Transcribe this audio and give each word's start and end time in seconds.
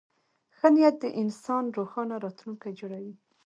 ښه 0.57 0.67
نیت 0.73 0.95
د 1.03 1.05
انسان 1.21 1.63
روښانه 1.77 2.15
راتلونکی 2.25 2.71
جوړوي. 2.79 3.13